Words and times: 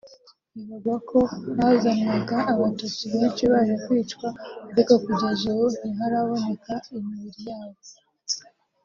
Bivugwa 0.53 0.95
ko 1.09 1.19
hazanwaga 1.61 2.37
abatutsi 2.53 3.03
benshi 3.13 3.43
baje 3.51 3.75
kwicwa 3.85 4.27
ariko 4.71 4.93
kugeza 5.03 5.43
ubu 5.51 5.65
ntiharaboneka 5.81 6.73
imibiri 6.95 7.41
yabo 7.49 7.79